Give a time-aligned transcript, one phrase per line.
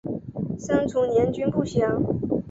[0.57, 2.01] 生卒年均不详。